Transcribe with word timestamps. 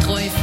89.3 0.00 0.41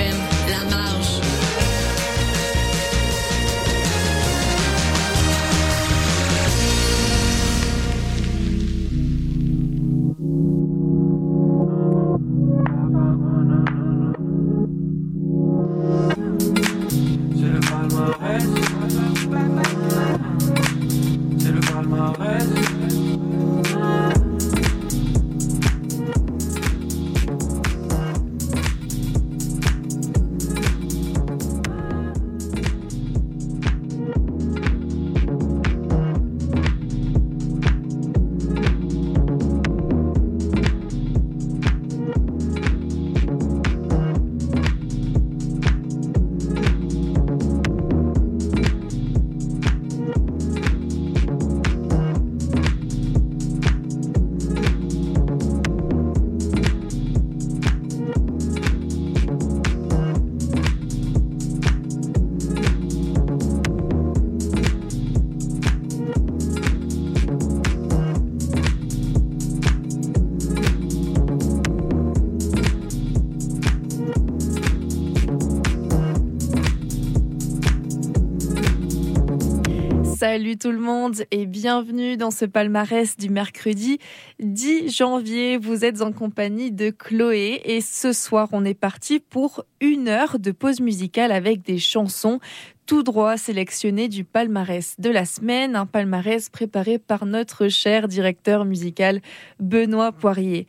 Salut 80.39 80.57
tout 80.57 80.71
le 80.71 80.79
monde 80.79 81.25
et 81.31 81.45
bienvenue 81.45 82.15
dans 82.15 82.31
ce 82.31 82.45
palmarès 82.45 83.17
du 83.17 83.29
mercredi 83.29 83.99
10 84.39 84.89
janvier. 84.89 85.57
Vous 85.57 85.83
êtes 85.83 86.01
en 86.01 86.13
compagnie 86.13 86.71
de 86.71 86.91
Chloé 86.91 87.59
et 87.65 87.81
ce 87.81 88.13
soir 88.13 88.47
on 88.53 88.63
est 88.63 88.73
parti 88.73 89.19
pour 89.19 89.65
une 89.81 90.07
heure 90.07 90.39
de 90.39 90.51
pause 90.51 90.79
musicale 90.79 91.33
avec 91.33 91.61
des 91.63 91.77
chansons 91.77 92.39
tout 92.85 93.03
droit 93.03 93.35
sélectionnées 93.35 94.07
du 94.07 94.23
palmarès 94.23 94.95
de 94.97 95.09
la 95.09 95.25
semaine, 95.25 95.75
un 95.75 95.85
palmarès 95.85 96.49
préparé 96.49 96.99
par 96.99 97.25
notre 97.25 97.67
cher 97.67 98.07
directeur 98.07 98.63
musical 98.63 99.19
Benoît 99.59 100.13
Poirier. 100.13 100.67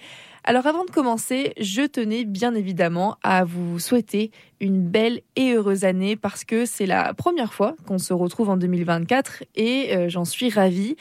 Alors 0.51 0.67
avant 0.67 0.84
de 0.84 0.91
commencer, 0.91 1.53
je 1.61 1.83
tenais 1.83 2.25
bien 2.25 2.56
évidemment 2.56 3.17
à 3.23 3.45
vous 3.45 3.79
souhaiter 3.79 4.33
une 4.59 4.83
belle 4.83 5.20
et 5.37 5.53
heureuse 5.55 5.84
année 5.84 6.17
parce 6.17 6.43
que 6.43 6.67
c'est 6.67 6.87
la 6.87 7.15
première 7.15 7.55
fois 7.55 7.77
qu'on 7.87 7.98
se 7.98 8.12
retrouve 8.12 8.51
en 8.51 8.56
2024 8.56 9.45
et 9.55 9.95
euh, 9.95 10.09
j'en 10.09 10.25
suis 10.25 10.51
ravie. 10.51 10.97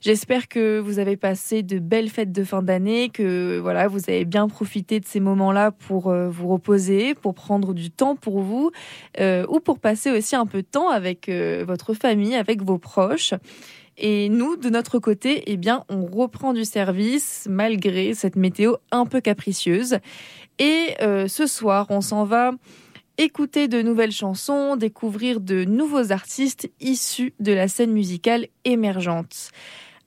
J'espère 0.00 0.48
que 0.48 0.80
vous 0.80 0.98
avez 0.98 1.16
passé 1.16 1.62
de 1.62 1.78
belles 1.78 2.08
fêtes 2.08 2.32
de 2.32 2.42
fin 2.42 2.60
d'année, 2.60 3.08
que 3.08 3.60
voilà, 3.60 3.86
vous 3.86 4.00
avez 4.08 4.24
bien 4.24 4.48
profité 4.48 4.98
de 4.98 5.06
ces 5.06 5.20
moments-là 5.20 5.70
pour 5.70 6.08
euh, 6.08 6.28
vous 6.28 6.48
reposer, 6.48 7.14
pour 7.14 7.34
prendre 7.34 7.74
du 7.74 7.92
temps 7.92 8.16
pour 8.16 8.40
vous 8.40 8.72
euh, 9.20 9.46
ou 9.48 9.60
pour 9.60 9.78
passer 9.78 10.10
aussi 10.10 10.34
un 10.34 10.46
peu 10.46 10.62
de 10.62 10.66
temps 10.66 10.88
avec 10.88 11.30
votre 11.30 11.94
famille, 11.94 12.34
avec 12.34 12.64
vos 12.64 12.78
proches. 12.78 13.32
Et 13.98 14.28
nous, 14.28 14.56
de 14.56 14.70
notre 14.70 15.00
côté, 15.00 15.42
eh 15.46 15.56
bien, 15.56 15.84
on 15.88 16.06
reprend 16.06 16.52
du 16.52 16.64
service 16.64 17.46
malgré 17.50 18.14
cette 18.14 18.36
météo 18.36 18.74
un 18.92 19.06
peu 19.06 19.20
capricieuse. 19.20 19.98
Et 20.60 20.94
euh, 21.02 21.26
ce 21.26 21.46
soir, 21.46 21.86
on 21.90 22.00
s'en 22.00 22.24
va 22.24 22.52
écouter 23.18 23.66
de 23.66 23.82
nouvelles 23.82 24.12
chansons, 24.12 24.76
découvrir 24.76 25.40
de 25.40 25.64
nouveaux 25.64 26.12
artistes 26.12 26.70
issus 26.80 27.34
de 27.40 27.52
la 27.52 27.66
scène 27.66 27.92
musicale 27.92 28.46
émergente. 28.64 29.50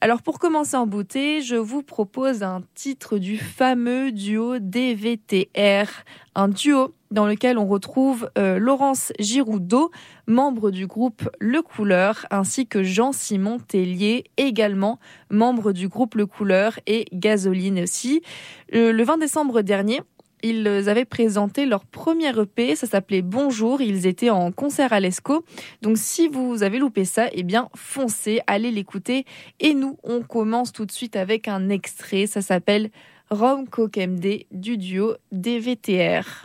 Alors 0.04 0.24
pour 0.24 0.40
commencer 0.40 0.76
en 0.76 0.88
beauté, 0.88 1.44
je 1.44 1.56
vous 1.56 1.84
propose 1.84 2.42
un 2.42 2.64
titre 2.74 3.20
du 3.20 3.38
fameux 3.38 4.12
duo 4.12 4.58
DVTR, 4.58 5.86
un 6.34 6.48
duo 6.48 6.96
dans 7.12 7.28
lequel 7.28 7.60
on 7.60 7.68
retrouve 7.68 8.28
euh, 8.36 8.58
Laurence 8.58 9.14
Giroudot, 9.20 9.92
membre 10.26 10.72
du 10.72 10.88
groupe 10.88 11.30
Le 11.40 11.62
Couleur, 11.62 12.26
ainsi 12.32 12.66
que 12.66 12.82
Jean-Simon 12.82 13.60
Tellier, 13.60 14.24
également 14.38 14.98
membre 15.30 15.72
du 15.72 15.88
groupe 15.88 16.16
Le 16.16 16.26
Couleur 16.26 16.80
et 16.88 17.06
Gasoline 17.14 17.82
aussi. 17.82 18.24
Euh, 18.74 18.92
le 18.92 19.04
20 19.04 19.20
décembre 19.20 19.62
dernier, 19.62 20.02
ils 20.44 20.68
avaient 20.90 21.06
présenté 21.06 21.66
leur 21.66 21.86
premier 21.86 22.30
EP, 22.40 22.76
ça 22.76 22.88
s'appelait 22.88 23.22
Bonjour, 23.22 23.82
ils 23.82 24.08
étaient 24.08 24.30
en 24.30 24.52
concert 24.52 24.94
à 24.94 25.00
l'ESCO. 25.00 25.44
Donc 25.82 25.98
si 25.98 26.28
vous 26.28 26.64
avez 26.64 26.80
loupé 26.80 27.06
ça, 27.06 27.28
eh 27.32 27.44
bien 27.44 27.70
foncez, 27.76 28.42
allez 28.48 28.72
l'écouter. 28.72 29.26
Et 29.60 29.74
nous, 29.74 29.98
on 30.04 30.22
commence 30.22 30.72
tout 30.72 30.86
de 30.86 30.92
suite 30.92 31.16
avec 31.16 31.48
un 31.48 31.70
extrait, 31.70 32.28
ça 32.28 32.42
s'appelle 32.42 32.90
Rom 33.30 33.66
MD 33.66 34.46
du 34.52 34.78
duo 34.78 35.16
DVTR. 35.32 36.44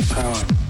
power. 0.00 0.63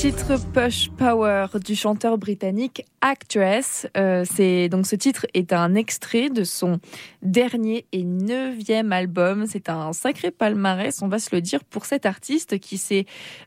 Titre 0.00 0.38
Push 0.54 0.88
Power 0.96 1.48
du 1.62 1.76
chanteur 1.76 2.16
britannique 2.16 2.86
Actress. 3.02 3.86
Euh, 3.98 4.24
c'est 4.24 4.70
donc 4.70 4.86
ce 4.86 4.96
titre 4.96 5.26
est 5.34 5.52
un 5.52 5.74
extrait 5.74 6.30
de 6.30 6.42
son 6.42 6.80
dernier 7.20 7.84
et 7.92 8.02
neuvième 8.02 8.94
album. 8.94 9.44
C'est 9.46 9.68
un 9.68 9.92
sacré 9.92 10.30
palmarès, 10.30 11.02
on 11.02 11.08
va 11.08 11.18
se 11.18 11.28
le 11.36 11.42
dire, 11.42 11.62
pour 11.64 11.84
cet 11.84 12.06
artiste 12.06 12.58
qui 12.60 12.78
s'est 12.78 13.04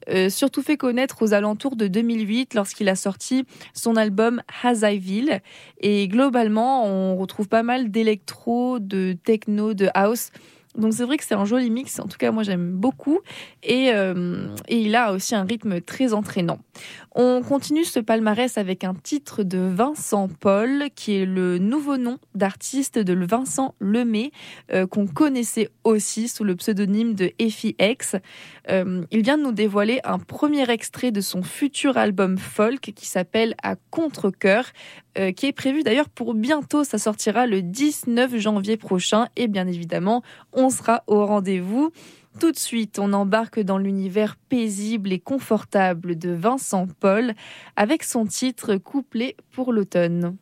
euh, 0.10 0.30
surtout 0.30 0.62
fait 0.62 0.78
connaître 0.78 1.24
aux 1.24 1.34
alentours 1.34 1.76
de 1.76 1.88
2008 1.88 2.54
lorsqu'il 2.54 2.88
a 2.88 2.96
sorti 2.96 3.46
son 3.74 3.96
album 3.96 4.44
Has 4.62 4.82
I. 4.84 5.32
Et 5.80 6.08
globalement, 6.08 6.86
on 6.86 7.16
retrouve 7.16 7.48
pas 7.48 7.64
mal 7.64 7.90
d'électro, 7.90 8.78
de 8.78 9.14
techno, 9.24 9.74
de 9.74 9.90
house 9.96 10.30
donc 10.76 10.94
c'est 10.94 11.06
vrai 11.06 11.18
que 11.18 11.24
c'est 11.24 11.36
un 11.36 11.46
joli 11.46 11.70
mix, 11.70 12.00
en 12.00 12.08
tout 12.08 12.18
cas 12.18 12.32
moi 12.32 12.44
j'aime 12.44 12.72
beaucoup, 12.72 13.20
et, 13.62 13.92
euh, 13.94 14.48
et, 14.68 14.80
il 14.80 14.96
a 14.96 15.14
aussi 15.14 15.36
un 15.36 15.44
rythme 15.44 15.82
très 15.82 16.14
entraînant. 16.14 16.60
On 17.16 17.44
continue 17.44 17.84
ce 17.84 18.00
palmarès 18.00 18.58
avec 18.58 18.84
un 18.84 18.96
titre 18.96 19.44
de 19.44 19.60
Vincent 19.60 20.28
Paul, 20.40 20.86
qui 20.96 21.14
est 21.18 21.28
le 21.28 21.60
nouveau 21.60 21.98
nom 21.98 22.18
d'artiste 22.34 22.98
de 22.98 23.14
Vincent 23.26 23.76
Lemay, 23.80 24.32
euh, 24.72 24.88
qu'on 24.88 25.06
connaissait 25.06 25.70
aussi 25.84 26.28
sous 26.28 26.44
le 26.44 26.56
pseudonyme 26.56 27.14
de 27.14 27.32
FX. 27.40 28.16
Euh, 28.72 29.06
il 29.12 29.22
vient 29.22 29.38
de 29.38 29.44
nous 29.44 29.52
dévoiler 29.52 30.00
un 30.04 30.18
premier 30.18 30.68
extrait 30.72 31.12
de 31.12 31.22
son 31.22 31.44
futur 31.44 31.98
album 31.98 32.40
folk 32.40 32.80
qui 32.96 33.06
s'appelle 33.06 33.54
À 33.62 33.76
contre-coeur, 33.92 34.66
euh, 35.20 35.32
qui 35.32 35.46
est 35.46 35.54
prévu 35.54 35.84
d'ailleurs 35.84 36.10
pour 36.10 36.34
bientôt. 36.34 36.84
Ça 36.84 36.98
sortira 36.98 37.46
le 37.46 37.62
19 37.62 38.38
janvier 38.38 38.76
prochain 38.76 39.28
et 39.36 39.48
bien 39.48 39.68
évidemment, 39.68 40.24
on 40.52 40.72
sera 40.72 41.04
au 41.06 41.24
rendez-vous. 41.28 41.92
Tout 42.40 42.52
de 42.52 42.58
suite, 42.58 43.00
on 43.00 43.14
embarque 43.14 43.60
dans 43.60 43.78
l'univers 43.78 44.36
paisible 44.50 45.12
et 45.14 45.20
confortable 45.20 46.18
de 46.18 46.32
Vincent 46.32 46.88
Paul 47.00 47.34
avec 47.76 48.04
son 48.04 48.26
titre 48.26 48.76
couplé 48.78 49.36
pour 49.52 49.72
l'automne. 49.72 50.36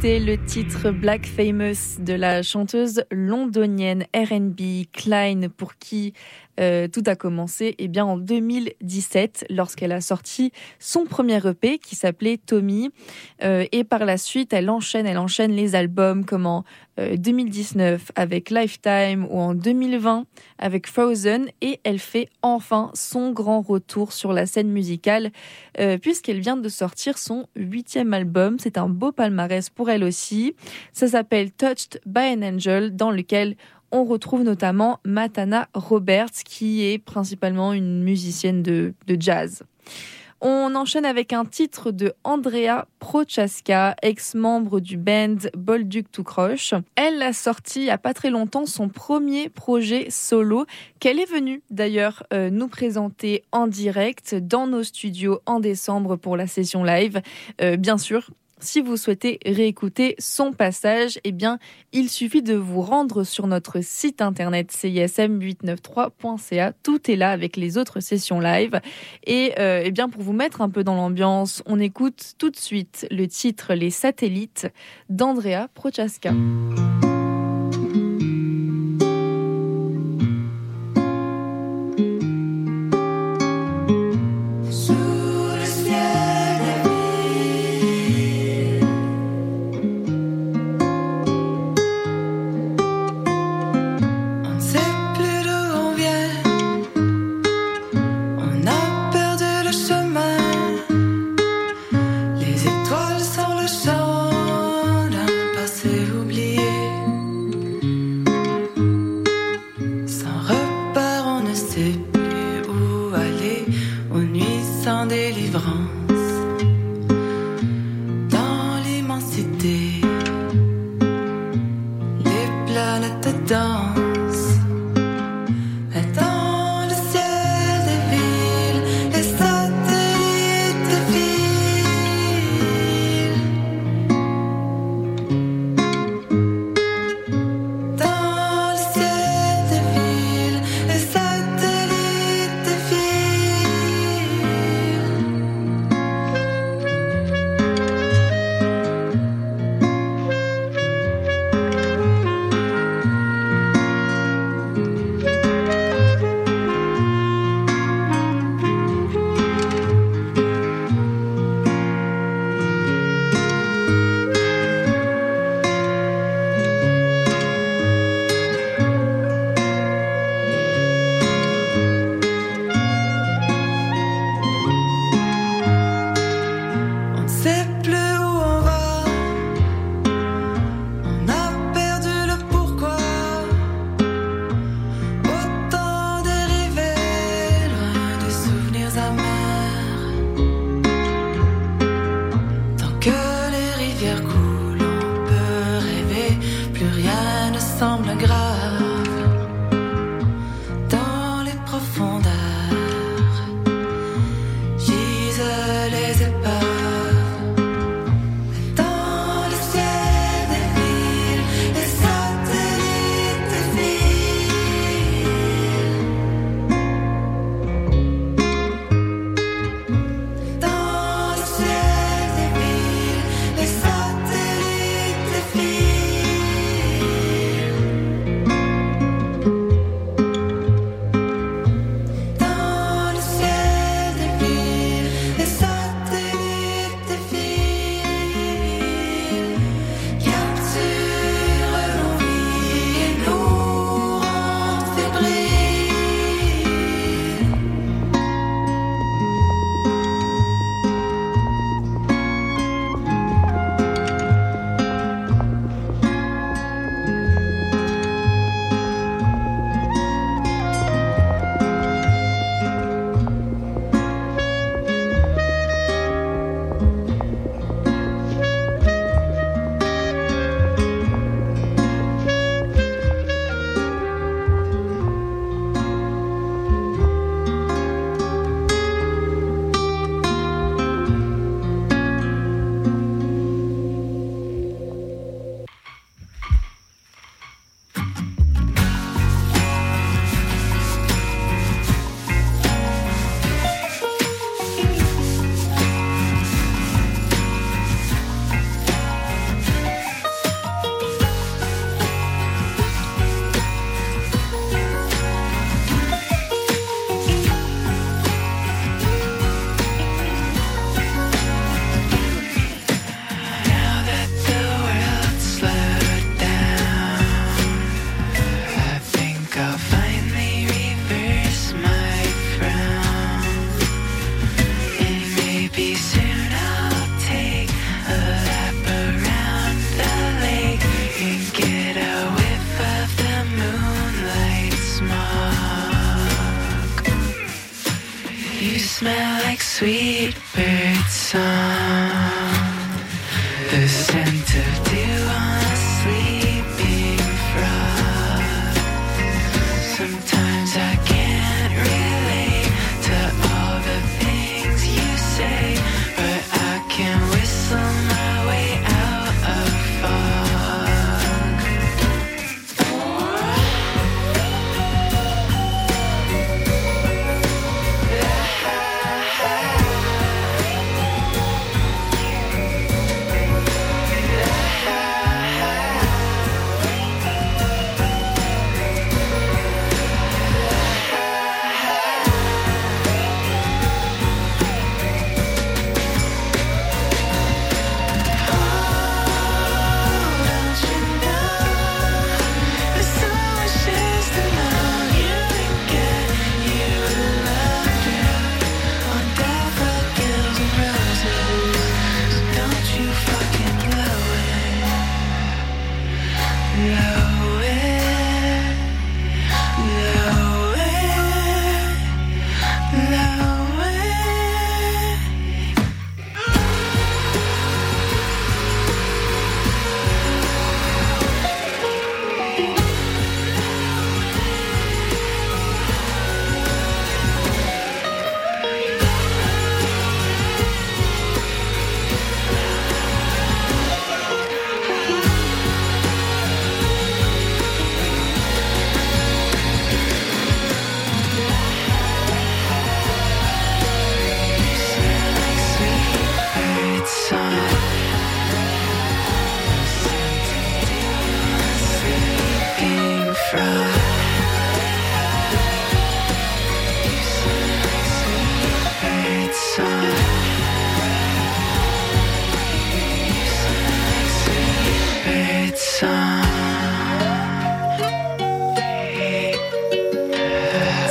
C'était 0.00 0.18
le 0.18 0.42
titre 0.42 0.92
Black 0.92 1.26
Famous 1.26 1.98
de 1.98 2.14
la 2.14 2.42
chanteuse 2.42 3.04
londonienne 3.10 4.06
RB 4.16 4.86
Klein 4.94 5.50
pour 5.54 5.76
qui 5.76 6.14
euh, 6.60 6.88
tout 6.88 7.02
a 7.06 7.16
commencé 7.16 7.74
eh 7.78 7.88
bien, 7.88 8.04
en 8.04 8.16
2017 8.16 9.46
lorsqu'elle 9.50 9.92
a 9.92 10.00
sorti 10.00 10.52
son 10.78 11.04
premier 11.04 11.40
EP 11.46 11.78
qui 11.78 11.96
s'appelait 11.96 12.38
Tommy. 12.38 12.90
Euh, 13.42 13.64
et 13.72 13.84
par 13.84 14.04
la 14.04 14.18
suite, 14.18 14.52
elle 14.52 14.70
enchaîne, 14.70 15.06
elle 15.06 15.18
enchaîne 15.18 15.52
les 15.52 15.74
albums 15.74 16.24
comme 16.24 16.46
en 16.46 16.64
2019 16.98 18.02
euh, 18.02 18.12
avec 18.14 18.50
Lifetime 18.50 19.26
ou 19.30 19.38
en 19.38 19.54
2020 19.54 20.26
avec 20.58 20.86
Frozen. 20.86 21.48
Et 21.62 21.80
elle 21.84 21.98
fait 21.98 22.28
enfin 22.42 22.90
son 22.94 23.32
grand 23.32 23.62
retour 23.62 24.12
sur 24.12 24.32
la 24.32 24.46
scène 24.46 24.70
musicale 24.70 25.30
puisqu'elle 26.02 26.40
vient 26.40 26.56
de 26.56 26.68
sortir 26.68 27.16
son 27.16 27.46
huitième 27.56 28.12
album. 28.12 28.58
C'est 28.58 28.76
un 28.76 28.88
beau 28.88 29.12
palmarès 29.12 29.70
pour 29.70 29.88
elle 29.88 30.04
aussi. 30.04 30.54
Ça 30.92 31.08
s'appelle 31.08 31.52
Touched 31.52 32.00
by 32.04 32.34
an 32.36 32.42
Angel 32.42 32.94
dans 32.94 33.10
lequel 33.10 33.56
on 33.92 34.04
retrouve 34.04 34.42
notamment 34.42 35.00
Matana 35.04 35.68
Roberts, 35.74 36.42
qui 36.44 36.84
est 36.84 36.98
principalement 36.98 37.72
une 37.72 38.02
musicienne 38.02 38.62
de, 38.62 38.94
jazz. 39.18 39.62
On 40.42 40.74
enchaîne 40.74 41.04
avec 41.04 41.34
un 41.34 41.44
titre 41.44 41.90
de 41.90 42.14
Andrea 42.24 42.86
Prochaska, 42.98 43.94
ex-membre 44.00 44.80
du 44.80 44.96
band 44.96 45.36
Bolduc 45.54 46.10
to 46.10 46.22
Crush. 46.22 46.72
Elle 46.96 47.20
a 47.22 47.34
sorti 47.34 47.80
il 47.80 47.84
n'y 47.84 47.90
a 47.90 47.98
pas 47.98 48.14
très 48.14 48.30
longtemps 48.30 48.64
son 48.64 48.88
premier 48.88 49.50
projet 49.50 50.06
solo 50.08 50.64
qu'elle 50.98 51.20
est 51.20 51.30
venue 51.30 51.62
d'ailleurs 51.68 52.22
euh, 52.32 52.48
nous 52.48 52.68
présenter 52.68 53.42
en 53.52 53.66
direct 53.66 54.34
dans 54.34 54.66
nos 54.66 54.82
studios 54.82 55.40
en 55.44 55.60
décembre 55.60 56.16
pour 56.16 56.38
la 56.38 56.46
session 56.46 56.84
live. 56.84 57.20
Euh, 57.60 57.76
bien 57.76 57.98
sûr, 57.98 58.30
si 58.60 58.80
vous 58.80 58.96
souhaitez 58.96 59.38
réécouter 59.44 60.14
son 60.18 60.52
passage, 60.52 61.18
eh 61.24 61.34
il 61.92 62.10
suffit 62.10 62.42
de 62.42 62.54
vous 62.54 62.82
rendre 62.82 63.24
sur 63.24 63.46
notre 63.46 63.80
site 63.82 64.22
internet 64.22 64.72
cism893.ca. 64.72 66.72
Tout 66.82 67.10
est 67.10 67.16
là 67.16 67.30
avec 67.30 67.56
les 67.56 67.78
autres 67.78 68.00
sessions 68.00 68.40
live. 68.40 68.80
Et 69.26 69.54
euh, 69.58 69.82
eh 69.84 69.90
bien, 69.90 70.08
pour 70.08 70.22
vous 70.22 70.32
mettre 70.32 70.60
un 70.60 70.70
peu 70.70 70.84
dans 70.84 70.94
l'ambiance, 70.94 71.64
on 71.66 71.80
écoute 71.80 72.34
tout 72.38 72.50
de 72.50 72.56
suite 72.56 73.06
le 73.10 73.26
titre 73.26 73.74
Les 73.74 73.90
satellites 73.90 74.68
d'Andrea 75.08 75.68
Prochaska. 75.74 76.32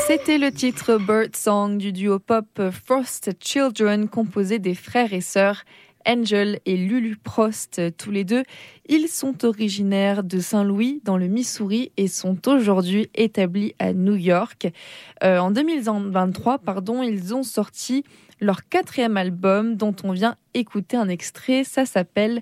C'était 0.08 0.38
le 0.38 0.52
titre 0.52 0.98
Bird 0.98 1.36
Song 1.36 1.78
du 1.78 1.92
duo 1.92 2.20
pop 2.20 2.46
Frost 2.86 3.32
Children 3.40 4.10
composé 4.10 4.60
des 4.60 4.76
frères 4.76 5.14
et 5.14 5.22
sœurs 5.22 5.64
Angel 6.08 6.60
et 6.66 6.78
Lulu 6.78 7.16
Prost, 7.18 7.82
tous 7.98 8.12
les 8.12 8.24
deux. 8.24 8.44
Ils 8.88 9.08
sont 9.08 9.46
originaires 9.46 10.24
de 10.24 10.40
Saint-Louis, 10.40 11.02
dans 11.04 11.18
le 11.18 11.28
Missouri, 11.28 11.92
et 11.98 12.08
sont 12.08 12.48
aujourd'hui 12.48 13.10
établis 13.16 13.76
à 13.80 13.94
New 13.94 14.16
York. 14.16 14.68
Euh, 15.24 15.40
en 15.40 15.52
2023, 15.52 16.60
pardon, 16.60 17.04
ils 17.04 17.36
ont 17.36 17.44
sorti 17.44 18.04
leur 18.40 18.68
quatrième 18.68 19.18
album, 19.18 19.76
dont 19.76 19.96
on 20.04 20.12
vient 20.12 20.36
écouter 20.54 20.98
un 20.98 21.10
extrait. 21.10 21.64
Ça 21.64 21.86
s'appelle 21.86 22.42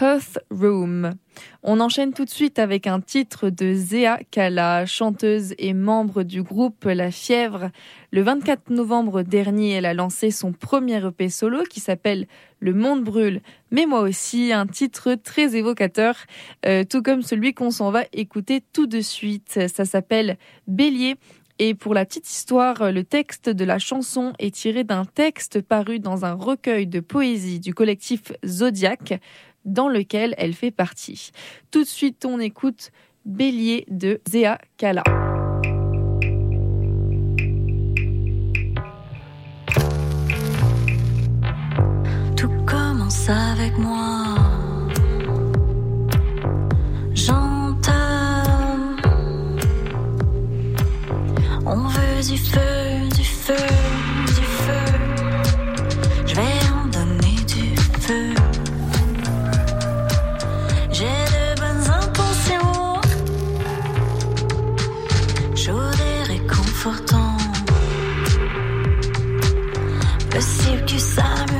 Hearth 0.00 0.38
Room. 0.50 1.14
On 1.62 1.80
enchaîne 1.80 2.12
tout 2.12 2.24
de 2.24 2.30
suite 2.30 2.58
avec 2.58 2.86
un 2.86 3.00
titre 3.00 3.48
de 3.48 3.72
Zéa 3.72 4.18
Kala, 4.30 4.84
chanteuse 4.86 5.54
et 5.58 5.74
membre 5.74 6.22
du 6.24 6.42
groupe 6.42 6.84
La 6.84 7.10
Fièvre. 7.10 7.70
Le 8.10 8.22
24 8.22 8.70
novembre 8.70 9.22
dernier, 9.22 9.72
elle 9.72 9.86
a 9.86 9.94
lancé 9.94 10.30
son 10.30 10.52
premier 10.52 11.06
EP 11.06 11.28
solo 11.28 11.62
qui 11.62 11.80
s'appelle 11.80 12.26
Le 12.58 12.74
Monde 12.74 13.04
Brûle, 13.04 13.40
mais 13.70 13.86
moi 13.86 14.00
aussi, 14.00 14.52
un 14.52 14.66
titre 14.66 15.14
très 15.14 15.54
évocateur, 15.56 16.16
euh, 16.66 16.84
tout 16.84 17.02
comme 17.02 17.22
celui 17.22 17.54
qu'on 17.54 17.70
s'en 17.70 17.90
va 17.90 18.04
écouter 18.12 18.62
tout 18.72 18.86
de 18.86 19.00
suite. 19.00 19.60
Ça 19.72 19.84
s'appelle 19.84 20.36
Bélier. 20.66 21.16
Et 21.58 21.74
pour 21.74 21.94
la 21.94 22.04
petite 22.04 22.28
histoire, 22.28 22.90
le 22.90 23.04
texte 23.04 23.48
de 23.48 23.64
la 23.64 23.78
chanson 23.78 24.32
est 24.40 24.54
tiré 24.54 24.82
d'un 24.84 25.04
texte 25.04 25.60
paru 25.60 26.00
dans 26.00 26.24
un 26.24 26.32
recueil 26.32 26.88
de 26.88 26.98
poésie 26.98 27.60
du 27.60 27.72
collectif 27.72 28.32
Zodiac 28.44 29.20
dans 29.64 29.88
lequel 29.88 30.34
elle 30.38 30.54
fait 30.54 30.70
partie. 30.70 31.30
Tout 31.70 31.82
de 31.82 31.88
suite, 31.88 32.24
on 32.24 32.38
écoute 32.40 32.90
Bélier 33.24 33.84
de 33.88 34.20
Zéa 34.26 34.58
Kala. 34.76 35.04
Tout 42.36 42.50
commence 42.66 43.28
avec 43.28 43.78
moi. 43.78 44.34
J'entends. 47.14 48.02
On 51.64 51.86
veut 51.86 52.22
du 52.28 52.36
feu, 52.36 53.08
du 53.16 53.24
feu, 53.24 53.54
summer. 71.14 71.51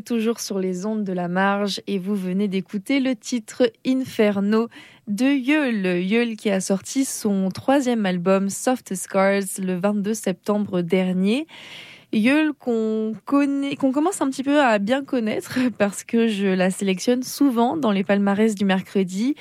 Toujours 0.00 0.40
sur 0.40 0.58
les 0.58 0.86
ondes 0.86 1.04
de 1.04 1.12
la 1.12 1.28
marge 1.28 1.80
et 1.86 1.98
vous 1.98 2.16
venez 2.16 2.48
d'écouter 2.48 3.00
le 3.00 3.14
titre 3.14 3.70
Inferno 3.86 4.68
de 5.08 5.26
Yeul. 5.26 6.02
Yeul 6.02 6.36
qui 6.36 6.50
a 6.50 6.60
sorti 6.60 7.04
son 7.04 7.48
troisième 7.50 8.06
album 8.06 8.48
Soft 8.48 8.94
Scars 8.94 9.42
le 9.58 9.74
22 9.74 10.14
septembre 10.14 10.80
dernier. 10.80 11.46
Yeul 12.12 12.52
qu'on 12.52 13.14
connaît, 13.24 13.74
qu'on 13.76 13.90
commence 13.90 14.20
un 14.20 14.28
petit 14.28 14.42
peu 14.42 14.60
à 14.60 14.78
bien 14.78 15.02
connaître 15.02 15.58
parce 15.78 16.04
que 16.04 16.28
je 16.28 16.46
la 16.46 16.70
sélectionne 16.70 17.22
souvent 17.22 17.76
dans 17.76 17.90
les 17.90 18.04
palmarès 18.04 18.54
du 18.54 18.64
mercredi 18.64 19.34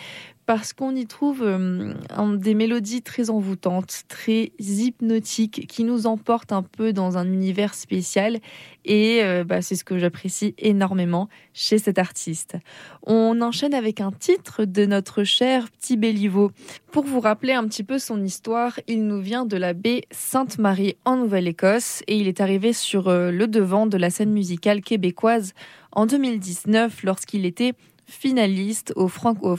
parce 0.54 0.74
qu'on 0.74 0.94
y 0.98 1.06
trouve 1.06 1.44
euh, 1.44 1.94
des 2.36 2.56
mélodies 2.56 3.02
très 3.02 3.30
envoûtantes, 3.30 4.02
très 4.10 4.52
hypnotiques, 4.60 5.66
qui 5.66 5.86
nous 5.86 6.08
emportent 6.08 6.52
un 6.52 6.62
peu 6.62 6.92
dans 6.92 7.18
un 7.18 7.26
univers 7.26 7.74
spécial. 7.74 8.40
Et 8.84 9.24
euh, 9.24 9.46
bah, 9.46 9.62
c'est 9.62 9.78
ce 9.78 9.86
que 9.86 9.98
j'apprécie 9.98 10.54
énormément 10.58 11.30
chez 11.54 11.78
cet 11.78 12.00
artiste. 12.00 12.58
On 13.04 13.40
enchaîne 13.40 13.74
avec 13.74 14.02
un 14.02 14.12
titre 14.12 14.66
de 14.66 14.86
notre 14.86 15.24
cher 15.24 15.70
petit 15.72 15.96
Béliveau. 15.96 16.52
Pour 16.92 17.06
vous 17.06 17.22
rappeler 17.22 17.54
un 17.54 17.66
petit 17.66 17.84
peu 17.84 17.98
son 17.98 18.22
histoire, 18.22 18.78
il 18.88 19.08
nous 19.08 19.22
vient 19.22 19.46
de 19.46 19.56
la 19.56 19.72
baie 19.72 20.02
Sainte-Marie 20.12 20.98
en 21.06 21.16
Nouvelle-Écosse 21.16 22.04
et 22.08 22.18
il 22.18 22.28
est 22.28 22.42
arrivé 22.42 22.74
sur 22.74 23.08
euh, 23.08 23.32
le 23.32 23.48
devant 23.48 23.88
de 23.88 23.96
la 23.96 24.10
scène 24.10 24.34
musicale 24.34 24.82
québécoise 24.82 25.54
en 25.94 26.06
2019 26.06 27.04
lorsqu'il 27.04 27.46
était 27.46 27.74
finaliste 28.12 28.94
au, 28.96 29.08
Franc 29.08 29.36
au. 29.42 29.56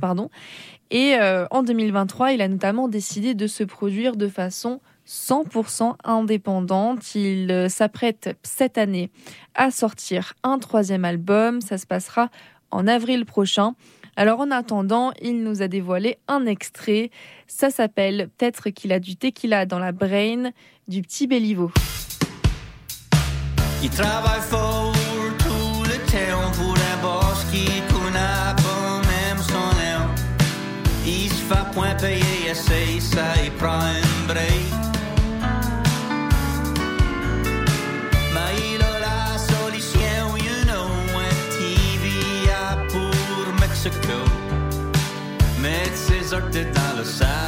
Pardon. 0.00 0.30
Et 0.90 1.16
euh, 1.16 1.46
en 1.50 1.62
2023, 1.62 2.32
il 2.32 2.42
a 2.42 2.48
notamment 2.48 2.88
décidé 2.88 3.34
de 3.34 3.46
se 3.46 3.64
produire 3.64 4.16
de 4.16 4.28
façon 4.28 4.80
100% 5.08 5.94
indépendante. 6.04 7.14
Il 7.14 7.50
euh, 7.50 7.68
s'apprête 7.68 8.36
cette 8.42 8.78
année 8.78 9.10
à 9.54 9.70
sortir 9.70 10.34
un 10.42 10.58
troisième 10.58 11.04
album. 11.04 11.60
Ça 11.60 11.78
se 11.78 11.86
passera 11.86 12.30
en 12.70 12.86
avril 12.86 13.24
prochain. 13.24 13.74
Alors 14.16 14.40
en 14.40 14.50
attendant, 14.50 15.12
il 15.20 15.42
nous 15.42 15.62
a 15.62 15.68
dévoilé 15.68 16.18
un 16.28 16.46
extrait. 16.46 17.10
Ça 17.46 17.70
s'appelle 17.70 18.28
Peut-être 18.36 18.70
qu'il 18.70 18.92
a 18.92 19.00
du 19.00 19.16
tequila 19.16 19.66
dans 19.66 19.78
la 19.78 19.92
brain 19.92 20.50
du 20.86 21.02
petit 21.02 21.26
Béliveau. 21.26 21.72
fais 31.48 31.64
point 31.72 31.94
payer, 32.00 32.50
essaye 32.50 33.00
ça 33.00 33.26
et 33.44 33.50
prend 33.50 33.80
un 33.80 34.26
break. 34.26 34.66
Mais 38.34 38.52
il 38.74 38.82
a 38.82 38.98
la 39.08 39.38
solution, 39.38 40.36
you 40.36 40.56
know, 40.66 40.88
un 41.28 41.36
TV 41.56 42.04
pour 42.92 43.54
Mexico. 43.60 44.18
Mets 45.60 45.94
ses 45.94 46.32
orties 46.32 46.66
dans 46.74 46.98
le 46.98 47.04
sable. 47.04 47.43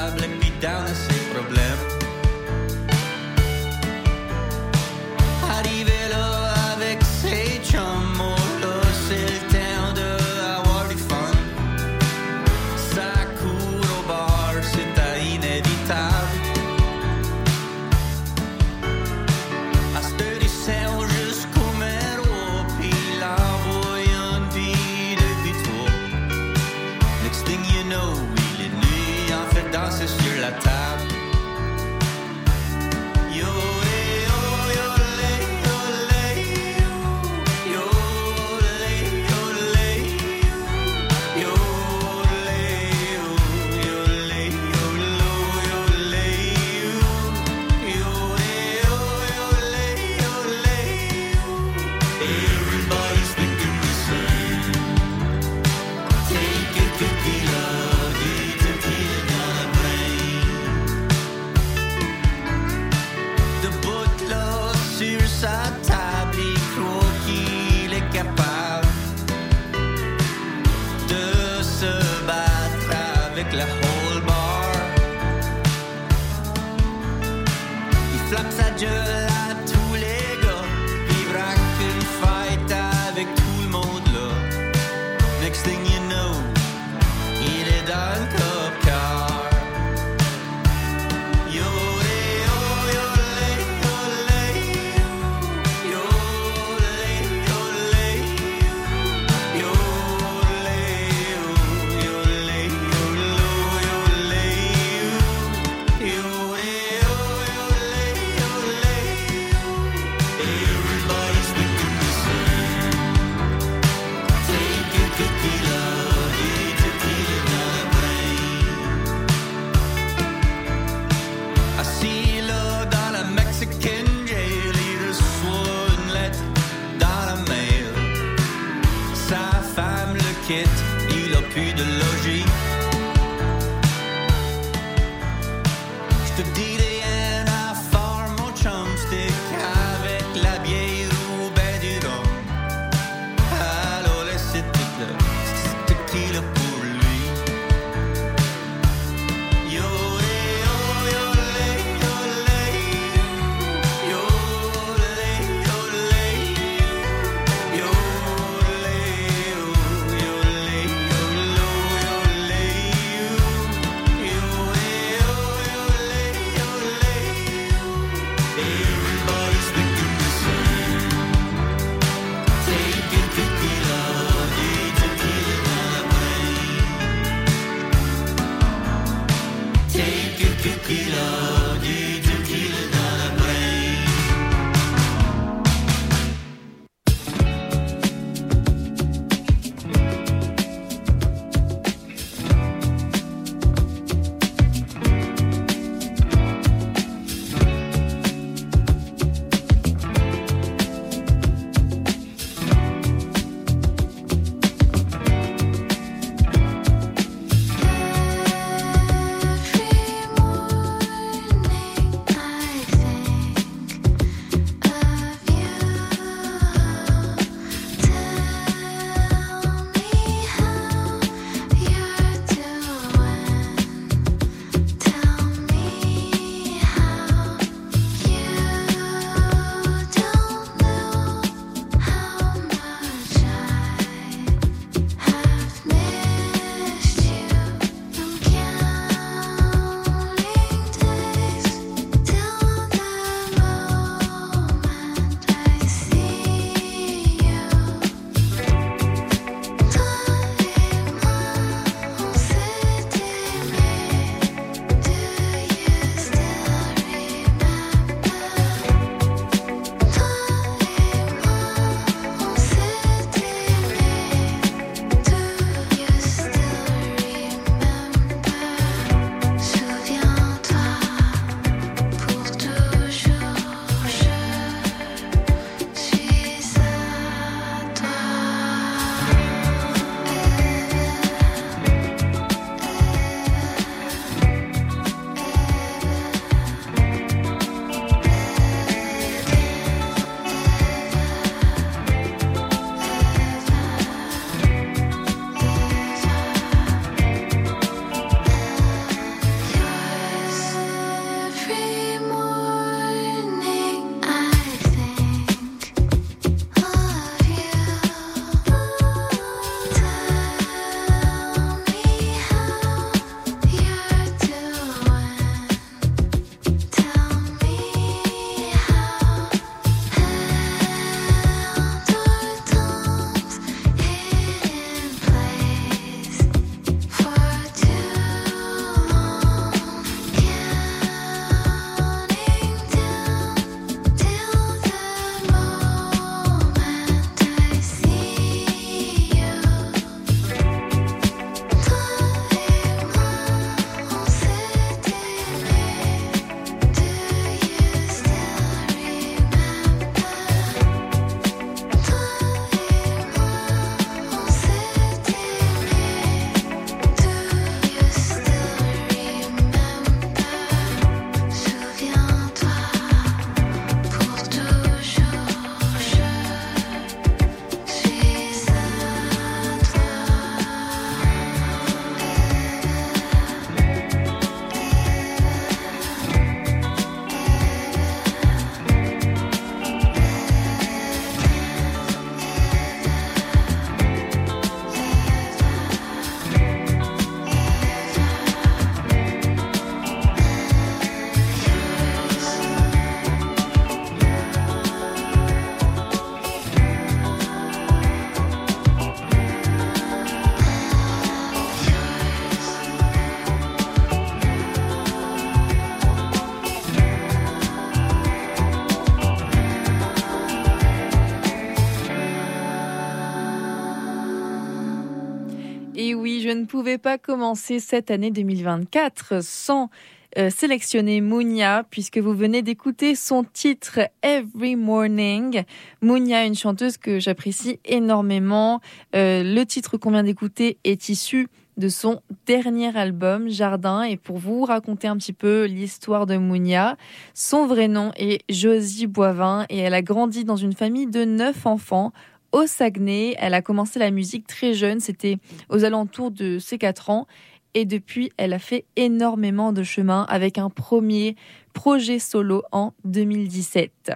Pouvais 416.77 416.99
pas 416.99 417.16
commencer 417.16 417.81
cette 417.81 418.11
année 418.11 418.31
2024 418.31 419.43
sans 419.43 419.89
euh, 420.37 420.51
sélectionner 420.51 421.22
Mounia, 421.22 421.87
puisque 421.89 422.18
vous 422.18 422.35
venez 422.35 422.61
d'écouter 422.61 423.14
son 423.14 423.45
titre 423.45 424.01
Every 424.22 424.77
Morning. 424.77 425.62
Mounia, 426.03 426.45
une 426.45 426.55
chanteuse 426.55 426.99
que 426.99 427.18
j'apprécie 427.18 427.81
énormément. 427.87 428.83
Euh, 429.14 429.43
le 429.43 429.64
titre 429.64 429.97
qu'on 429.97 430.11
vient 430.11 430.22
d'écouter 430.22 430.77
est 430.85 431.09
issu 431.09 431.49
de 431.79 431.89
son 431.89 432.20
dernier 432.45 432.95
album, 432.95 433.49
Jardin. 433.49 434.03
Et 434.03 434.18
pour 434.18 434.37
vous 434.37 434.66
raconter 434.66 435.09
un 435.09 435.16
petit 435.16 435.33
peu 435.33 435.64
l'histoire 435.64 436.27
de 436.27 436.37
Mounia, 436.37 436.99
son 437.33 437.66
vrai 437.66 437.89
nom 437.89 438.12
est 438.18 438.43
Josie 438.51 439.07
Boivin 439.07 439.64
et 439.70 439.79
elle 439.79 439.95
a 439.95 440.03
grandi 440.03 440.45
dans 440.45 440.57
une 440.57 440.74
famille 440.74 441.07
de 441.07 441.24
neuf 441.24 441.64
enfants 441.64 442.12
au 442.53 442.66
Saguenay. 442.66 443.34
Elle 443.38 443.55
a 443.55 443.62
commencé 443.62 443.99
la 443.99 444.11
musique 444.11 444.47
très 444.47 444.74
jeune, 444.74 445.01
c'était 445.01 445.38
aux 445.68 445.84
alentours 445.84 446.30
de 446.30 446.59
ses 446.59 446.78
4 446.78 447.11
ans. 447.11 447.26
Et 447.74 447.84
depuis, 447.84 448.32
elle 448.38 448.55
a 448.55 448.59
fait 448.59 448.86
énormément 448.97 449.72
de 449.72 449.82
chemin 449.82 450.24
avec 450.28 450.57
un 450.57 450.70
premier 450.70 451.36
projet 451.74 452.18
solo 452.18 452.62
en 452.72 452.94
2017. 453.05 454.12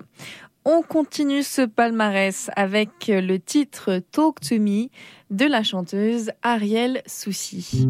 On 0.64 0.82
continue 0.82 1.42
ce 1.42 1.62
palmarès 1.62 2.50
avec 2.56 2.90
le 3.08 3.38
titre 3.38 4.02
Talk 4.12 4.40
to 4.40 4.58
Me 4.58 4.88
de 5.30 5.46
la 5.46 5.62
chanteuse 5.62 6.32
Ariel 6.42 7.02
Soucy. 7.06 7.86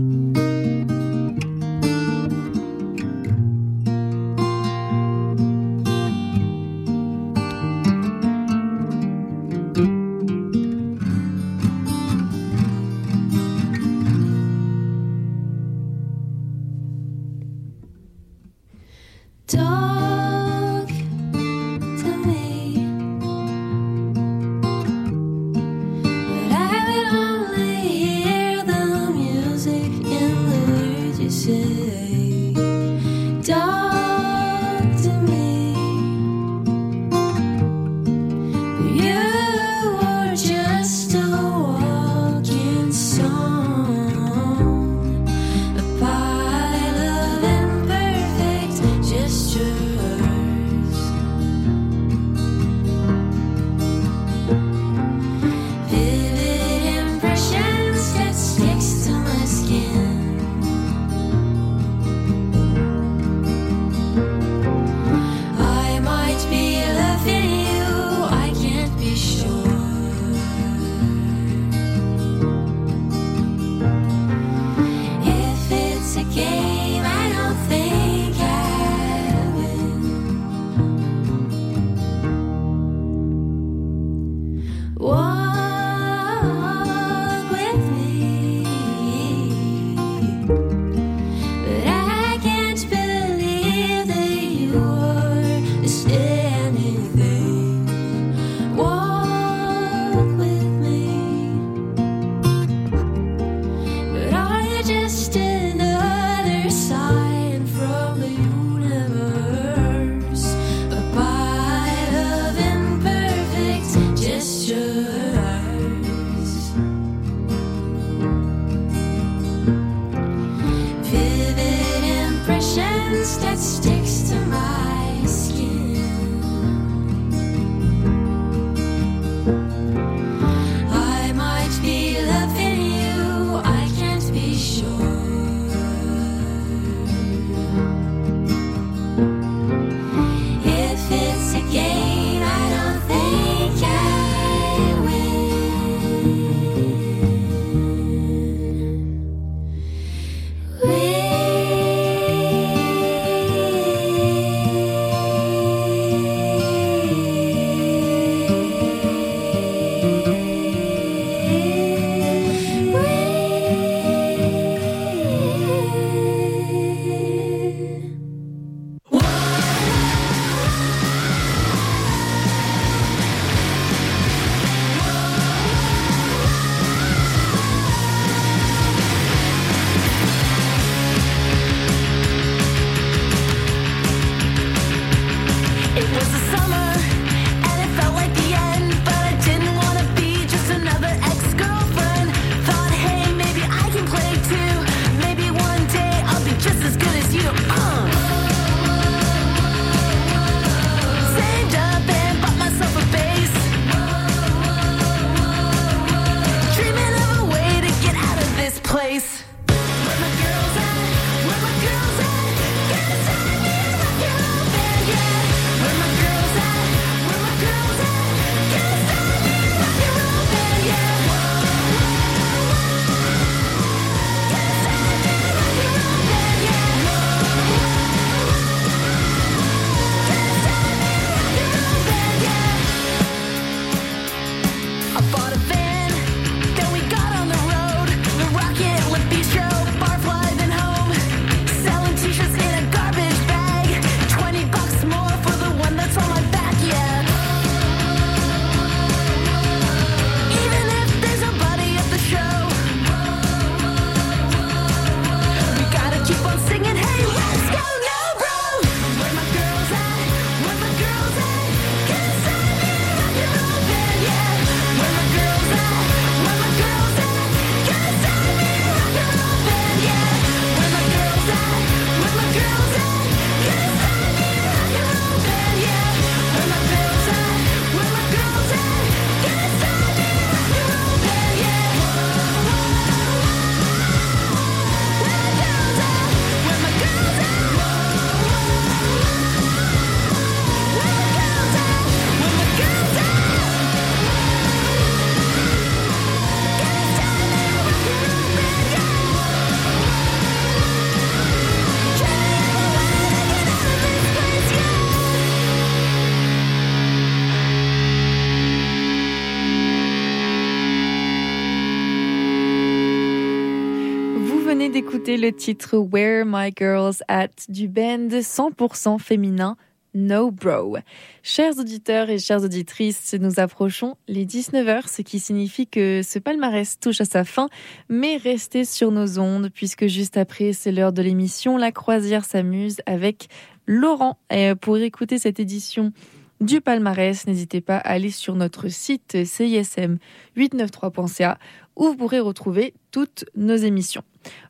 Le 315.41 315.53
titre 315.53 315.97
Where 315.97 316.45
My 316.45 316.70
Girls 316.76 317.22
At 317.26 317.49
du 317.70 317.88
band 317.88 318.28
100% 318.28 319.18
féminin 319.18 319.78
No 320.12 320.51
Bro. 320.51 320.99
Chers 321.43 321.78
auditeurs 321.78 322.28
et 322.28 322.38
chères 322.38 322.62
auditrices, 322.62 323.34
nous 323.41 323.59
approchons 323.59 324.16
les 324.28 324.45
19h, 324.45 325.09
ce 325.09 325.22
qui 325.22 325.38
signifie 325.38 325.86
que 325.86 326.20
ce 326.22 326.38
palmarès 326.38 327.01
touche 327.01 327.22
à 327.22 327.24
sa 327.24 327.45
fin, 327.45 327.70
mais 328.11 328.36
restez 328.36 328.84
sur 328.84 329.12
nos 329.12 329.38
ondes 329.38 329.70
puisque 329.72 330.09
juste 330.09 330.36
après, 330.36 330.74
c'est 330.74 330.93
l'heure 330.93 331.14
de 331.14 331.22
l'émission 331.22 331.78
La 331.78 331.91
croisière 331.91 332.45
s'amuse 332.45 332.99
avec 333.07 333.49
Laurent. 333.86 334.36
Et 334.51 334.74
pour 334.74 334.99
écouter 334.99 335.38
cette 335.38 335.59
édition 335.59 336.12
du 336.61 336.82
palmarès, 336.82 337.47
n'hésitez 337.47 337.80
pas 337.80 337.97
à 337.97 338.11
aller 338.11 338.30
sur 338.30 338.57
notre 338.57 338.88
site 338.88 339.34
cism893.ca 339.34 341.59
où 342.01 342.07
vous 342.07 342.16
pourrez 342.16 342.40
retrouver 342.40 342.94
toutes 343.12 343.44
nos 343.55 343.76
émissions. 343.76 344.22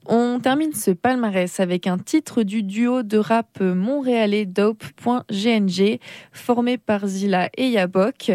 On 0.05 0.41
termine 0.41 0.73
ce 0.73 0.91
palmarès 0.91 1.61
avec 1.61 1.87
un 1.87 1.97
titre 1.97 2.43
du 2.43 2.65
duo 2.65 3.05
de 3.05 3.19
rap 3.19 3.61
montréalais 3.61 4.47
Dope.gng 4.47 5.99
formé 6.33 6.77
par 6.77 7.07
Zilla 7.07 7.49
et 7.57 7.69
Yabok. 7.69 8.33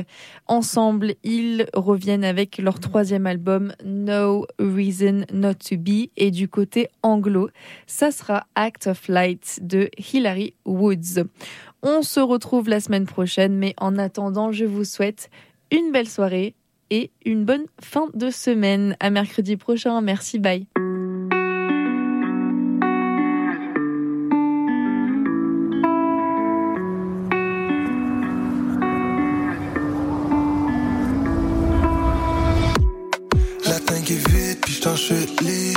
Ensemble, 0.47 1.15
ils 1.23 1.67
reviennent 1.73 2.23
avec 2.23 2.57
leur 2.57 2.79
troisième 2.79 3.27
album 3.27 3.73
No 3.83 4.47
Reason 4.59 5.25
Not 5.33 5.55
to 5.55 5.77
Be 5.77 6.09
et 6.15 6.31
du 6.31 6.47
côté 6.47 6.87
anglo, 7.03 7.49
ça 7.87 8.11
sera 8.11 8.47
Act 8.55 8.87
of 8.87 9.09
Light 9.09 9.59
de 9.61 9.89
Hilary 10.13 10.53
Woods. 10.63 11.25
On 11.83 12.01
se 12.01 12.21
retrouve 12.21 12.69
la 12.69 12.79
semaine 12.79 13.05
prochaine, 13.05 13.57
mais 13.57 13.73
en 13.77 13.97
attendant, 13.97 14.53
je 14.53 14.63
vous 14.63 14.85
souhaite 14.85 15.29
une 15.69 15.91
belle 15.91 16.07
soirée 16.07 16.55
et 16.95 17.11
une 17.25 17.43
bonne 17.45 17.65
fin 17.81 18.07
de 18.13 18.29
semaine. 18.29 18.95
À 18.99 19.09
mercredi 19.09 19.57
prochain. 19.57 20.01
Merci, 20.01 20.39
bye. 20.39 20.65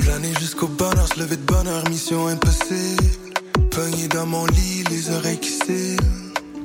L'année 0.07 0.33
jusqu'au 0.39 0.69
bonheur, 0.69 1.09
se 1.09 1.19
lever 1.19 1.37
de 1.37 1.43
bonheur, 1.43 1.83
mission 1.89 2.29
impossible. 2.29 3.03
Pogné 3.71 4.07
dans 4.09 4.27
mon 4.27 4.47
lit, 4.47 4.85
les 4.91 5.11
oreilles 5.11 5.39
qui 5.39 5.51
cillent. 5.51 5.97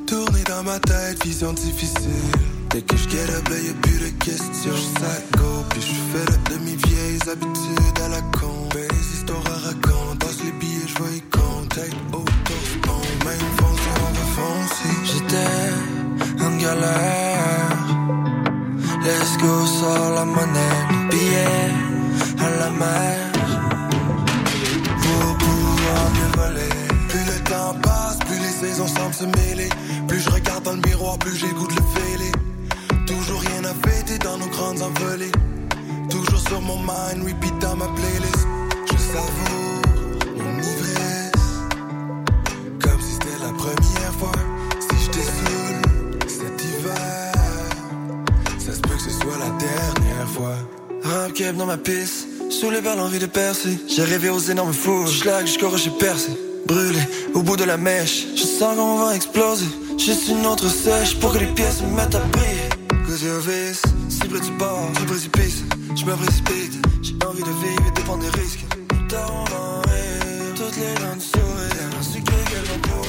Tourner 0.06 0.44
dans 0.44 0.64
ma 0.64 0.80
tête, 0.80 1.24
vision 1.26 1.52
difficile. 1.54 2.53
Dès 2.74 2.82
que 2.82 2.98
je 2.98 3.08
get 3.08 3.30
up, 3.30 3.48
là, 3.50 3.56
y'a 3.56 3.74
plus 3.84 4.00
de 4.00 4.10
questions. 4.18 4.74
J'sac 4.74 5.24
go, 5.38 5.64
puis 5.70 5.80
j'suis 5.80 6.02
fait 6.12 6.34
up 6.34 6.50
de 6.50 6.58
mes 6.66 6.76
vieilles 6.88 7.20
habitudes 7.32 8.00
à 8.04 8.08
la 8.08 8.22
con. 8.40 8.68
Les 8.74 9.14
histoires 9.14 9.46
à 9.46 9.68
raconter. 9.68 10.18
Passe 10.18 10.44
les 10.44 10.52
billets, 10.54 10.88
j'vois 10.88 11.12
y 11.12 11.22
contact. 11.30 11.96
Pont, 12.12 12.26
même 13.26 13.48
foncer, 13.60 13.94
on 14.02 14.12
va. 14.14 14.24
J'étais 15.06 16.44
en 16.44 16.58
galère. 16.58 17.78
Let's 19.04 19.38
go, 19.38 19.66
sors 19.68 20.10
la 20.16 20.26
monnaie, 20.26 20.80
le 20.90 21.10
billet 21.12 21.70
à 22.40 22.50
la 22.60 22.70
mer. 22.72 23.32
Pour 25.04 25.38
pouvoir 25.38 26.04
mieux 26.16 26.32
voler. 26.42 26.74
Plus 27.08 27.26
le 27.32 27.40
temps 27.44 27.76
passe, 27.84 28.18
plus 28.26 28.40
les 28.40 28.68
saisons 28.68 28.88
semblent 28.88 29.14
se 29.14 29.26
mêler. 29.26 29.70
Plus 30.08 30.22
je 30.22 30.30
regarde 30.32 30.64
dans 30.64 30.74
le 30.74 30.82
miroir, 30.88 31.20
plus 31.20 31.38
j'ai 31.38 31.50
goût 31.50 31.68
de 31.68 31.76
le 31.76 31.82
fêler. 31.94 32.13
Fêter 33.86 34.18
dans 34.20 34.38
nos 34.38 34.48
grandes 34.48 34.82
envolées. 34.82 35.32
Toujours 36.10 36.40
sur 36.48 36.62
mon 36.62 36.78
mind, 36.78 37.26
repeat 37.26 37.58
dans 37.60 37.76
ma 37.76 37.88
playlist. 37.88 38.48
Je 38.92 38.98
savoure 38.98 39.82
mon 40.38 40.60
ivresse. 40.60 41.32
Comme 42.82 43.02
si 43.02 43.14
c'était 43.14 43.40
la 43.42 43.54
première 43.54 44.14
fois. 44.20 44.32
Si 44.80 44.96
je 45.06 45.12
saoule 45.22 46.20
cet 46.28 46.64
hiver. 46.64 47.32
Ça 48.60 48.74
se 48.74 48.82
peut 48.82 48.96
que 48.96 49.02
ce 49.02 49.10
soit 49.10 49.38
la 49.40 49.50
dernière 49.58 50.30
fois. 50.30 50.56
Rap 51.04 51.58
dans 51.58 51.66
ma 51.66 51.78
piste, 51.78 52.28
saoulé 52.50 52.82
par 52.82 52.96
l'envie 52.96 53.20
de 53.20 53.26
percer. 53.26 53.78
J'ai 53.88 54.04
rêvé 54.04 54.30
aux 54.30 54.40
énormes 54.40 54.74
fous, 54.74 55.08
schlag 55.08 55.46
jusqu'au 55.46 55.70
rocher 55.70 55.92
percé. 56.00 56.30
Brûlé 56.66 57.00
au 57.34 57.42
bout 57.42 57.58
de 57.58 57.66
la 57.66 57.76
mèche, 57.78 58.26
je 58.36 58.44
sens 58.44 58.78
qu'on 58.78 58.98
va 59.04 59.16
exploser. 59.16 59.66
Juste 59.98 60.30
une 60.30 60.46
autre 60.46 60.70
sèche 60.70 61.20
pour 61.20 61.34
que 61.34 61.40
les 61.40 61.48
pièces 61.48 61.82
me 61.82 61.96
mettent 61.96 62.16
à 62.16 62.20
briller. 62.20 62.63
You're 63.24 63.40
vis, 63.40 63.82
près 64.28 64.42
du 64.42 64.52
bord, 64.60 64.92
du 65.00 65.06
précipice. 65.06 65.64
Je 65.96 66.04
me 66.04 66.14
précipite, 66.14 66.76
j'ai 67.02 67.16
envie 67.26 67.42
de 67.42 67.54
vivre 67.64 67.84
et 67.88 67.92
dépend 67.92 68.18
des 68.18 68.28
risques. 68.28 68.66
Toutes 70.58 70.76
les 70.76 70.94
dents 71.00 71.16
du 71.16 72.20
que 72.20 72.32
qu'elles 72.50 72.68
vont. 72.68 73.06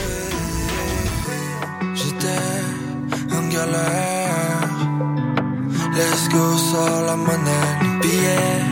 J'étais 1.97 3.35
en 3.35 3.43
galère. 3.49 4.69
Let's 5.97 6.29
go, 6.29 6.59
sors 6.59 7.03
la 7.07 7.17
monnaie, 7.17 7.73
le 7.83 8.01
billet 8.01 8.63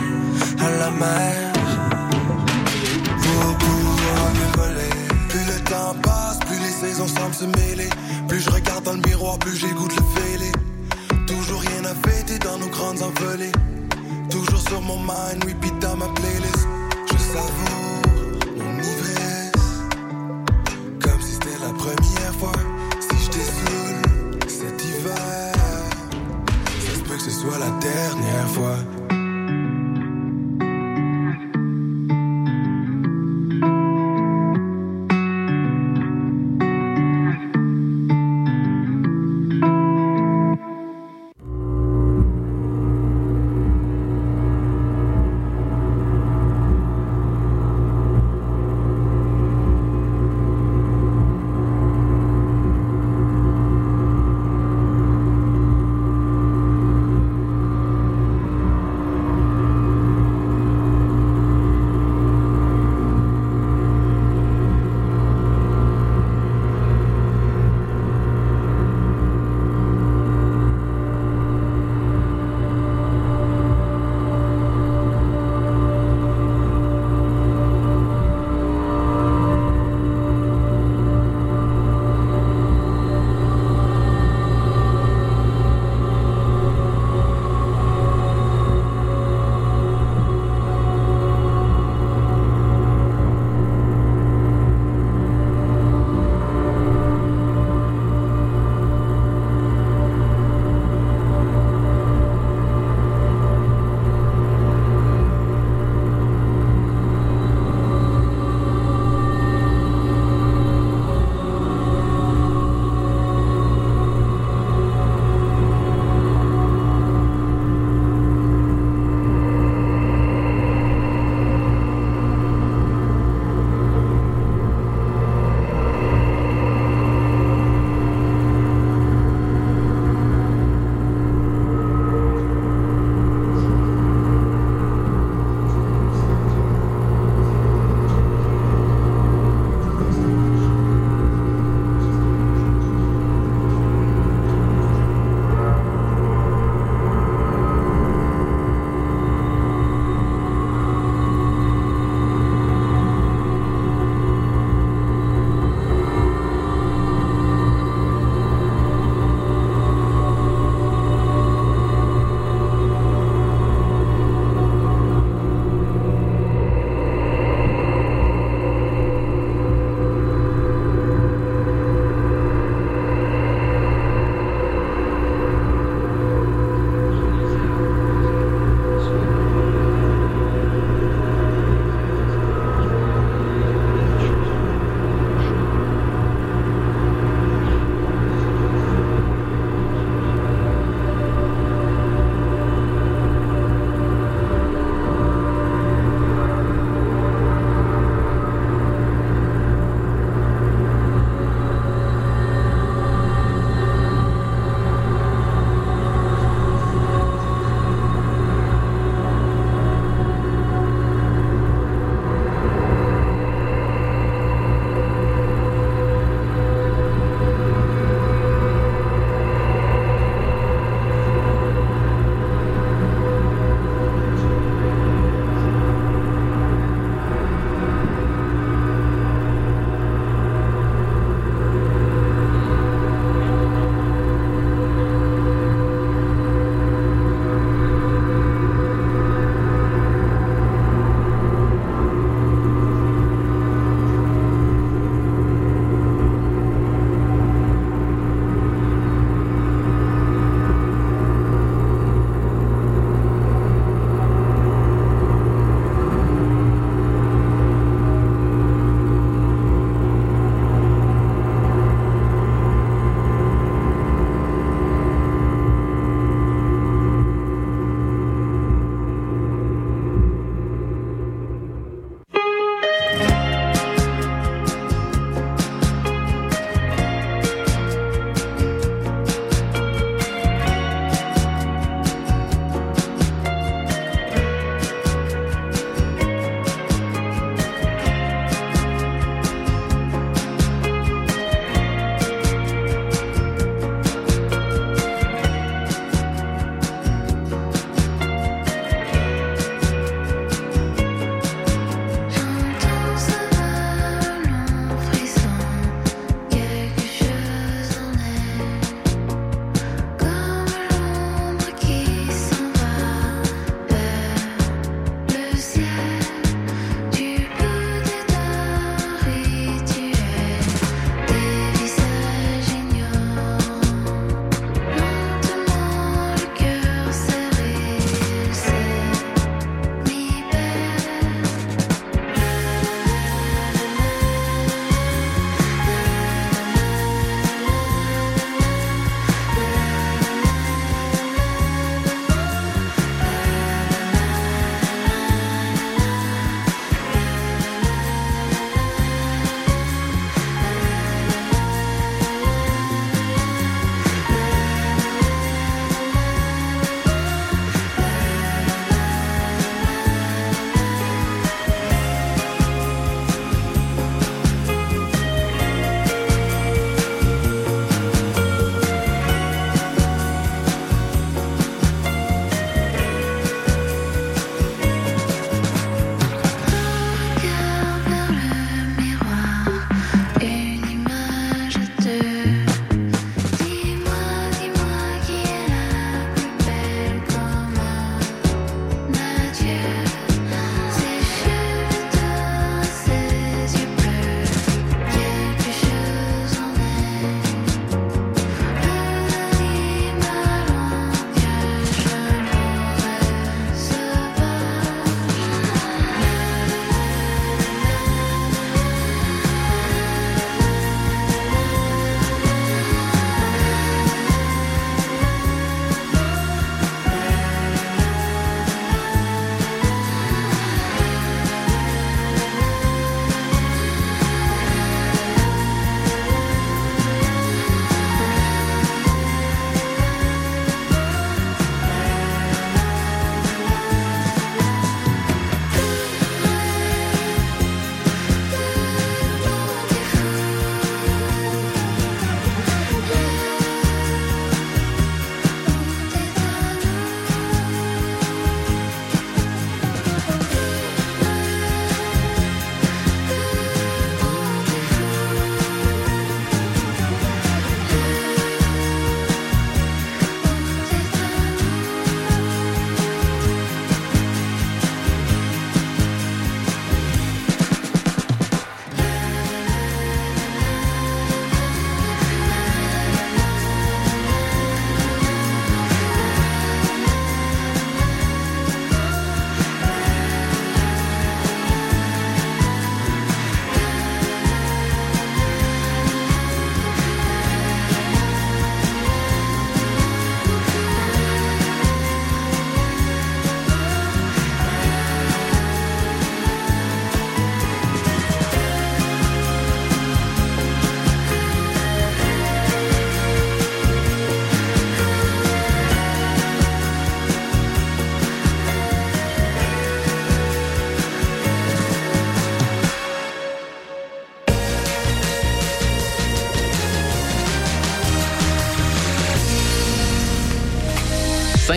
à 0.59 0.69
la 0.79 0.91
mer. 0.91 1.53
Pour 3.21 3.57
pouvoir 3.57 4.23
mieux 4.37 4.51
voler. 4.61 4.93
Plus 5.27 5.45
le 5.45 5.59
temps 5.65 5.95
passe, 6.01 6.39
plus 6.47 6.59
les 6.59 6.87
saisons 6.87 7.07
semblent 7.07 7.35
se 7.35 7.45
mêler. 7.45 7.89
Plus 8.29 8.39
je 8.39 8.49
regarde 8.49 8.85
dans 8.85 8.93
le 8.93 9.01
miroir, 9.05 9.37
plus 9.39 9.59
de 9.59 9.67
le 9.67 10.21
fêler. 10.21 10.42
Toujours 11.27 11.61
rien 11.61 11.85
à 11.85 11.95
fêter 12.07 12.39
dans 12.39 12.57
nos 12.57 12.67
grandes 12.67 13.01
envolées. 13.01 13.51
Toujours 14.29 14.59
sur 14.59 14.81
mon 14.81 14.97
mind, 14.99 15.43
repeat 15.43 15.79
dans 15.79 15.95
ma 15.95 16.07
playlist. 16.09 16.67
Je 17.11 17.17
savoure 17.17 18.01
mon 18.57 18.79
ivresse. 18.79 19.51
Comme 21.01 21.21
si 21.21 21.33
c'était 21.33 21.59
la 21.61 21.73
première 21.73 22.33
fois. 22.39 22.72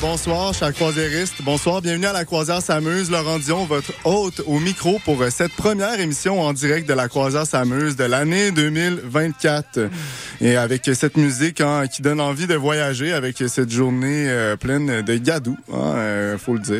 Bonsoir, 0.00 0.54
chers 0.54 0.72
croisiéristes. 0.72 1.42
Bonsoir, 1.42 1.82
bienvenue 1.82 2.06
à 2.06 2.12
la 2.12 2.24
croisière 2.24 2.62
s'amuse. 2.62 3.10
Laurent 3.10 3.40
Dion, 3.40 3.64
votre 3.64 3.92
hôte 4.04 4.40
au 4.46 4.60
micro 4.60 5.00
pour 5.04 5.20
euh, 5.20 5.28
cette 5.28 5.52
première 5.54 5.98
émission 5.98 6.40
en 6.40 6.52
direct 6.52 6.88
de 6.88 6.94
la 6.94 7.08
croisière 7.08 7.46
s'amuse 7.46 7.96
de 7.96 8.04
l'année 8.04 8.52
2024. 8.52 9.90
Et 10.40 10.56
avec 10.56 10.88
cette 10.94 11.16
musique 11.16 11.60
hein, 11.60 11.88
qui 11.88 12.00
donne 12.00 12.20
envie 12.20 12.46
de 12.46 12.54
voyager 12.54 13.12
avec 13.12 13.42
cette 13.48 13.70
journée 13.70 14.28
euh, 14.28 14.56
pleine 14.56 15.02
de 15.02 15.16
gadou, 15.16 15.56
hein, 15.72 15.94
euh, 15.96 16.38
faut 16.38 16.54
le 16.54 16.60
dire. 16.60 16.70